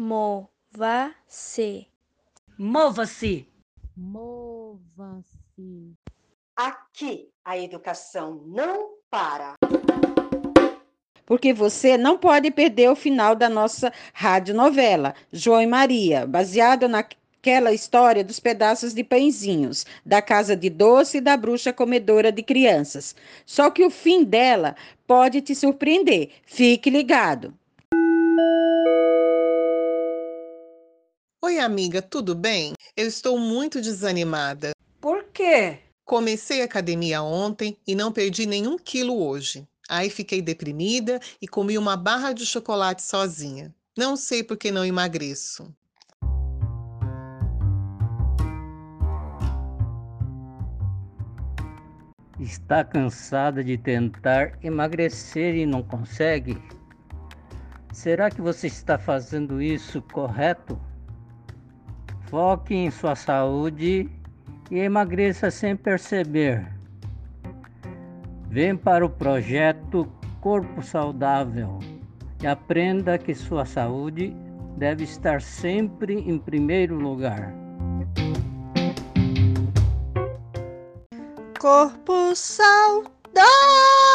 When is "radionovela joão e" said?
14.14-15.66